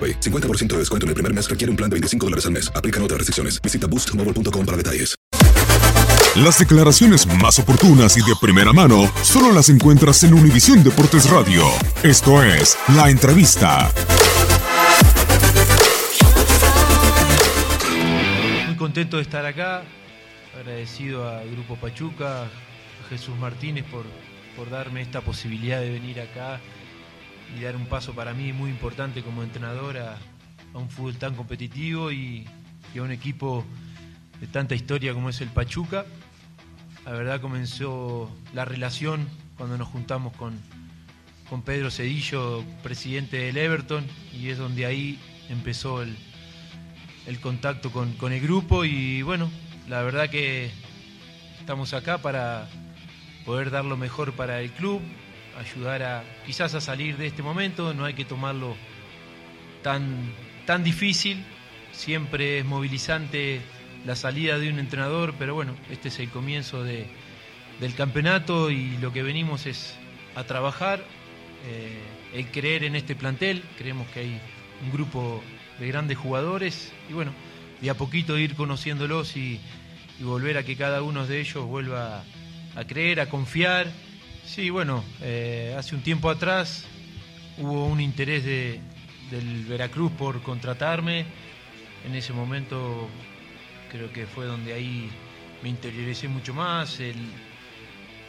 AroPay. 0.00 0.20
50% 0.20 0.68
de 0.68 0.78
descuento 0.78 1.04
en 1.04 1.08
el 1.08 1.14
primer 1.14 1.34
mes 1.34 1.48
requiere 1.48 1.70
un 1.70 1.76
plan 1.76 1.90
de 1.90 1.94
25 1.94 2.26
dólares 2.26 2.46
al 2.46 2.52
mes. 2.52 2.72
Aplican 2.74 3.02
otras 3.02 3.18
restricciones. 3.18 3.60
Visita 3.60 3.86
boostmobile.com 3.86 4.64
para 4.64 4.76
detalles. 4.76 5.14
Las 6.36 6.60
declaraciones 6.60 7.26
más 7.26 7.58
oportunas 7.58 8.16
y 8.16 8.20
de 8.20 8.36
primera 8.40 8.72
mano 8.72 9.12
solo 9.22 9.52
las 9.52 9.68
encuentras 9.68 10.22
en 10.22 10.32
Univisión 10.32 10.84
Deportes 10.84 11.28
Radio. 11.28 11.64
Esto 12.04 12.40
es 12.44 12.78
La 12.94 13.10
Entrevista. 13.10 13.90
Muy 18.68 18.76
contento 18.76 19.16
de 19.16 19.24
estar 19.24 19.44
acá, 19.44 19.82
agradecido 20.56 21.28
al 21.28 21.50
Grupo 21.50 21.74
Pachuca, 21.74 22.44
a 22.44 23.08
Jesús 23.08 23.36
Martínez 23.36 23.84
por, 23.90 24.04
por 24.56 24.70
darme 24.70 25.02
esta 25.02 25.22
posibilidad 25.22 25.80
de 25.80 25.90
venir 25.90 26.20
acá 26.20 26.60
y 27.56 27.62
dar 27.62 27.76
un 27.76 27.86
paso 27.86 28.14
para 28.14 28.34
mí 28.34 28.52
muy 28.52 28.70
importante 28.70 29.22
como 29.22 29.42
entrenador 29.42 29.98
a, 29.98 30.18
un 30.72 30.88
fútbol 30.88 31.16
tan 31.16 31.34
competitivo 31.34 32.12
y, 32.12 32.46
y, 32.94 32.98
a 32.98 33.02
un 33.02 33.10
equipo 33.10 33.64
de 34.40 34.46
tanta 34.46 34.76
historia 34.76 35.12
como 35.12 35.28
es 35.28 35.40
el 35.40 35.48
Pachuca. 35.48 36.06
La 37.04 37.12
verdad 37.12 37.40
comenzó 37.40 38.30
la 38.54 38.64
relación 38.64 39.28
cuando 39.56 39.76
nos 39.76 39.88
juntamos 39.88 40.32
con, 40.36 40.60
con 41.48 41.62
Pedro 41.62 41.90
Cedillo, 41.90 42.62
presidente 42.82 43.38
del 43.38 43.56
Everton, 43.56 44.06
y 44.32 44.50
es 44.50 44.58
donde 44.58 44.86
ahí 44.86 45.18
empezó 45.48 46.02
el, 46.02 46.16
el 47.26 47.40
contacto 47.40 47.90
con, 47.90 48.12
con 48.14 48.32
el 48.32 48.40
grupo 48.40 48.84
y 48.84 49.22
bueno, 49.22 49.50
la 49.88 50.02
verdad 50.02 50.30
que 50.30 50.70
estamos 51.58 51.92
acá 51.94 52.18
para 52.18 52.68
poder 53.44 53.70
dar 53.70 53.84
lo 53.84 53.96
mejor 53.96 54.32
para 54.32 54.60
el 54.60 54.70
club, 54.70 55.00
ayudar 55.60 56.02
a 56.02 56.24
quizás 56.46 56.74
a 56.74 56.80
salir 56.80 57.16
de 57.16 57.26
este 57.26 57.42
momento, 57.42 57.92
no 57.94 58.04
hay 58.04 58.14
que 58.14 58.24
tomarlo 58.24 58.76
tan, 59.82 60.32
tan 60.66 60.82
difícil, 60.82 61.44
siempre 61.92 62.58
es 62.58 62.64
movilizante 62.64 63.60
la 64.06 64.16
salida 64.16 64.58
de 64.58 64.70
un 64.70 64.78
entrenador, 64.78 65.34
pero 65.38 65.54
bueno, 65.54 65.76
este 65.90 66.08
es 66.08 66.18
el 66.18 66.30
comienzo 66.30 66.82
de, 66.82 67.06
del 67.78 67.94
campeonato 67.94 68.70
y 68.70 68.96
lo 68.98 69.12
que 69.12 69.22
venimos 69.22 69.66
es 69.66 69.94
a 70.34 70.44
trabajar, 70.44 71.04
eh, 71.66 71.98
el 72.32 72.46
creer 72.46 72.84
en 72.84 72.96
este 72.96 73.14
plantel, 73.14 73.62
creemos 73.76 74.08
que 74.08 74.20
hay 74.20 74.40
un 74.82 74.90
grupo 74.90 75.42
de 75.78 75.88
grandes 75.88 76.16
jugadores 76.16 76.92
y 77.10 77.12
bueno, 77.12 77.32
de 77.82 77.90
a 77.90 77.94
poquito 77.94 78.38
ir 78.38 78.54
conociéndolos 78.54 79.36
y, 79.36 79.60
y 80.18 80.22
volver 80.22 80.56
a 80.56 80.62
que 80.62 80.76
cada 80.76 81.02
uno 81.02 81.26
de 81.26 81.40
ellos 81.40 81.64
vuelva 81.66 82.24
a 82.76 82.84
creer, 82.84 83.20
a 83.20 83.28
confiar 83.28 83.88
Sí, 84.52 84.68
bueno, 84.68 85.04
eh, 85.20 85.76
hace 85.78 85.94
un 85.94 86.02
tiempo 86.02 86.28
atrás 86.28 86.84
hubo 87.56 87.86
un 87.86 88.00
interés 88.00 88.44
de, 88.44 88.80
del 89.30 89.64
Veracruz 89.64 90.10
por 90.10 90.42
contratarme. 90.42 91.24
En 92.04 92.16
ese 92.16 92.32
momento 92.32 93.08
creo 93.92 94.12
que 94.12 94.26
fue 94.26 94.46
donde 94.46 94.72
ahí 94.72 95.08
me 95.62 95.68
interioricé 95.68 96.26
mucho 96.26 96.52
más, 96.52 96.98
el, 96.98 97.14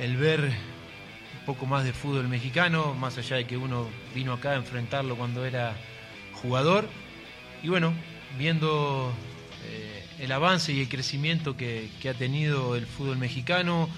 el 0.00 0.16
ver 0.16 0.40
un 0.40 1.46
poco 1.46 1.66
más 1.66 1.84
de 1.84 1.92
fútbol 1.92 2.26
mexicano, 2.26 2.94
más 2.94 3.16
allá 3.16 3.36
de 3.36 3.46
que 3.46 3.56
uno 3.56 3.86
vino 4.12 4.32
acá 4.32 4.50
a 4.50 4.56
enfrentarlo 4.56 5.14
cuando 5.14 5.44
era 5.44 5.76
jugador. 6.42 6.88
Y 7.62 7.68
bueno, 7.68 7.92
viendo 8.36 9.12
eh, 9.68 10.04
el 10.18 10.32
avance 10.32 10.72
y 10.72 10.80
el 10.80 10.88
crecimiento 10.88 11.56
que, 11.56 11.88
que 12.02 12.08
ha 12.08 12.14
tenido 12.14 12.74
el 12.74 12.86
fútbol 12.86 13.18
mexicano, 13.18 13.88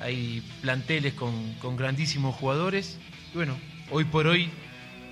hay 0.00 0.42
planteles 0.60 1.14
con, 1.14 1.76
grandísimos 1.76 2.34
jugadores. 2.34 2.98
Bueno, 3.34 3.56
hoy 3.90 4.04
por 4.04 4.26
hoy 4.26 4.50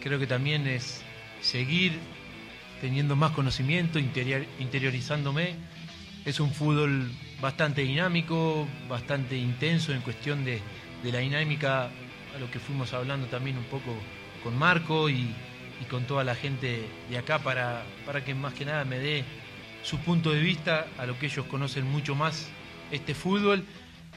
creo 0.02 0.18
que 0.18 0.26
también 0.26 0.66
es 0.66 1.02
seguir 1.40 1.92
teniendo 2.80 3.16
más 3.16 3.32
conocimiento, 3.32 3.98
interior, 3.98 4.44
interiorizándome. 4.58 5.54
Es 6.24 6.40
un 6.40 6.52
fútbol 6.52 7.10
bastante 7.40 7.82
dinámico, 7.82 8.66
bastante 8.88 9.36
intenso 9.36 9.92
en 9.92 10.00
cuestión 10.02 10.44
de, 10.44 10.60
de, 11.02 11.12
la 11.12 11.18
dinámica, 11.18 11.84
a 11.84 12.38
lo 12.38 12.50
que 12.50 12.58
fuimos 12.58 12.92
hablando 12.92 13.26
también 13.26 13.58
un 13.58 13.64
poco 13.64 13.94
con 14.42 14.56
Marco 14.56 15.08
y, 15.10 15.34
y 15.80 15.84
con 15.88 16.04
toda 16.04 16.22
la 16.22 16.34
gente 16.34 16.84
de 17.10 17.18
acá 17.18 17.40
para, 17.40 17.82
para 18.06 18.24
que 18.24 18.34
más 18.34 18.54
que 18.54 18.64
nada 18.64 18.84
me 18.84 18.98
dé 18.98 19.24
su 19.82 19.98
punto 19.98 20.30
de 20.30 20.40
vista 20.40 20.86
a 20.98 21.06
lo 21.06 21.18
que 21.18 21.26
ellos 21.26 21.46
conocen 21.46 21.90
mucho 21.90 22.14
más 22.14 22.48
este 22.92 23.14
fútbol 23.14 23.64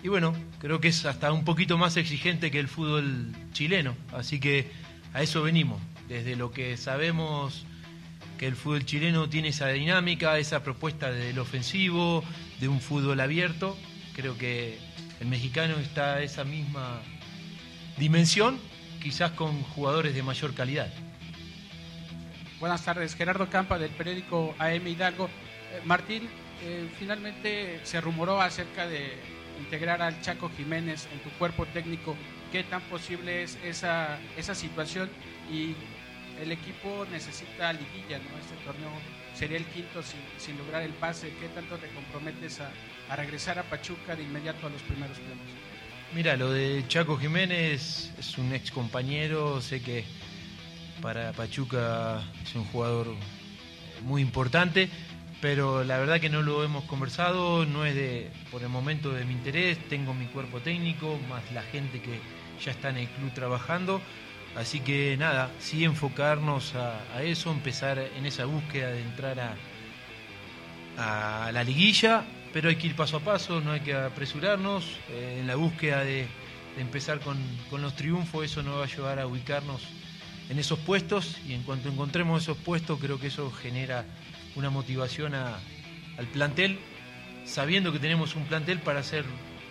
y 0.05 0.07
bueno, 0.07 0.35
creo 0.59 0.79
que 0.79 0.89
es 0.89 1.03
hasta 1.07 1.31
un 1.31 1.43
poquito 1.43 1.79
más 1.79 1.97
exigente 1.97 2.51
que 2.51 2.59
el 2.59 2.67
fútbol 2.67 3.33
chileno. 3.53 3.95
Así 4.13 4.39
que 4.39 4.69
a 5.15 5.23
eso 5.23 5.41
venimos. 5.41 5.81
Desde 6.07 6.35
lo 6.35 6.51
que 6.51 6.77
sabemos 6.77 7.65
que 8.37 8.45
el 8.45 8.55
fútbol 8.55 8.85
chileno 8.85 9.29
tiene 9.29 9.47
esa 9.47 9.67
dinámica, 9.69 10.37
esa 10.37 10.61
propuesta 10.61 11.09
del 11.09 11.39
ofensivo, 11.39 12.23
de 12.59 12.67
un 12.67 12.81
fútbol 12.81 13.19
abierto. 13.19 13.75
Creo 14.13 14.37
que 14.37 14.77
el 15.21 15.27
mexicano 15.27 15.75
está 15.79 16.17
a 16.17 16.21
esa 16.21 16.43
misma 16.43 17.01
dimensión, 17.97 18.59
quizás 19.01 19.31
con 19.31 19.63
jugadores 19.63 20.13
de 20.13 20.21
mayor 20.21 20.53
calidad. 20.53 20.93
Buenas 22.59 22.85
tardes, 22.85 23.15
Gerardo 23.15 23.49
Campa 23.49 23.79
del 23.79 23.89
periódico 23.89 24.53
AM 24.59 24.85
Hidalgo. 24.85 25.25
Eh, 25.25 25.81
Martín, 25.83 26.29
eh, 26.61 26.91
finalmente 26.99 27.79
se 27.81 27.99
rumoró 28.01 28.39
acerca 28.39 28.85
de 28.85 29.33
integrar 29.59 30.01
al 30.01 30.19
Chaco 30.21 30.49
Jiménez 30.55 31.07
en 31.11 31.19
tu 31.19 31.29
cuerpo 31.37 31.65
técnico, 31.67 32.15
¿qué 32.51 32.63
tan 32.63 32.81
posible 32.83 33.43
es 33.43 33.57
esa, 33.63 34.19
esa 34.37 34.55
situación? 34.55 35.09
Y 35.51 35.75
el 36.41 36.51
equipo 36.51 37.05
necesita 37.11 37.73
liguilla, 37.73 38.19
¿no? 38.19 38.37
Este 38.37 38.55
torneo 38.65 38.91
sería 39.33 39.57
el 39.57 39.65
quinto 39.65 40.01
sin, 40.03 40.19
sin 40.37 40.57
lograr 40.57 40.81
el 40.83 40.93
pase. 40.93 41.33
¿Qué 41.39 41.47
tanto 41.49 41.77
te 41.77 41.87
comprometes 41.89 42.59
a, 42.59 42.71
a, 43.09 43.15
regresar 43.15 43.59
a 43.59 43.63
Pachuca 43.63 44.15
de 44.15 44.23
inmediato 44.23 44.67
a 44.67 44.69
los 44.69 44.81
primeros 44.81 45.17
planos? 45.17 45.45
Mira, 46.13 46.35
lo 46.35 46.51
de 46.51 46.83
Chaco 46.87 47.17
Jiménez 47.17 48.13
es 48.17 48.37
un 48.37 48.53
ex 48.53 48.71
compañero, 48.71 49.61
sé 49.61 49.81
que 49.81 50.05
para 51.01 51.33
Pachuca 51.33 52.23
es 52.43 52.55
un 52.55 52.65
jugador 52.65 53.15
muy 54.03 54.21
importante 54.21 54.89
pero 55.45 55.83
la 55.83 55.99
verdad 55.99 56.19
que 56.19 56.31
no 56.31 56.41
lo 56.41 56.63
hemos 56.63 56.85
conversado, 56.85 57.67
no 57.67 57.85
es 57.85 57.93
de 57.93 58.31
por 58.49 58.63
el 58.63 58.69
momento 58.69 59.11
de 59.11 59.25
mi 59.25 59.33
interés, 59.33 59.77
tengo 59.89 60.15
mi 60.15 60.25
cuerpo 60.25 60.59
técnico, 60.59 61.19
más 61.29 61.43
la 61.51 61.61
gente 61.61 62.01
que 62.01 62.19
ya 62.65 62.71
está 62.71 62.89
en 62.89 62.97
el 62.97 63.07
club 63.09 63.31
trabajando, 63.31 64.01
así 64.55 64.79
que 64.79 65.15
nada, 65.17 65.51
sí 65.59 65.83
enfocarnos 65.83 66.73
a, 66.73 67.21
eso, 67.21 67.51
empezar 67.51 67.99
en 67.99 68.25
esa 68.25 68.45
búsqueda 68.45 68.89
de 68.89 69.01
entrar 69.03 69.55
a, 70.97 71.51
la 71.51 71.63
liguilla, 71.63 72.23
pero 72.51 72.69
hay 72.69 72.77
que 72.77 72.87
ir 72.87 72.95
paso 72.95 73.17
a 73.17 73.19
paso, 73.19 73.61
no 73.61 73.71
hay 73.71 73.81
que 73.81 73.93
apresurarnos, 73.93 74.97
eh, 75.11 75.37
en 75.41 75.45
la 75.45 75.57
búsqueda 75.57 76.03
de, 76.03 76.25
empezar 76.79 77.19
con, 77.19 77.37
con 77.69 77.83
los 77.83 77.95
triunfos, 77.95 78.45
eso 78.45 78.63
nos 78.63 78.77
va 78.77 78.81
a 78.81 78.85
ayudar 78.85 79.19
a 79.19 79.27
ubicarnos 79.27 79.83
en 80.49 80.57
esos 80.57 80.79
puestos 80.79 81.37
y 81.47 81.53
en 81.53 81.61
cuanto 81.61 81.87
encontremos 81.87 82.41
esos 82.41 82.57
puestos 82.57 82.99
creo 82.99 83.19
que 83.19 83.27
eso 83.27 83.51
genera 83.51 84.05
una 84.55 84.69
motivación 84.69 85.33
al 85.35 86.27
plantel, 86.33 86.79
sabiendo 87.45 87.91
que 87.91 87.99
tenemos 87.99 88.35
un 88.35 88.45
plantel 88.45 88.79
para 88.79 89.03
ser 89.03 89.25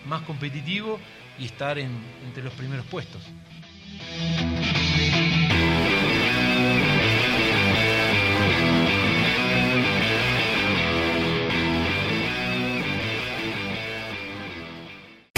más 0.06 0.22
competitivo 0.22 0.98
y 1.38 1.46
estar 1.46 1.78
entre 1.78 2.42
los 2.42 2.52
primeros 2.54 2.86
puestos. 2.86 3.22